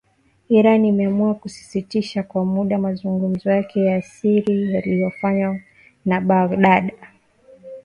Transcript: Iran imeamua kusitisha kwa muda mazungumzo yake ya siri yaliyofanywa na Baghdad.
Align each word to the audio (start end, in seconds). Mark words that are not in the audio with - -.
Iran 0.49 0.83
imeamua 0.85 1.33
kusitisha 1.33 2.23
kwa 2.23 2.45
muda 2.45 2.77
mazungumzo 2.77 3.51
yake 3.51 3.85
ya 3.85 4.01
siri 4.01 4.73
yaliyofanywa 4.73 5.59
na 6.05 6.21
Baghdad. 6.21 6.91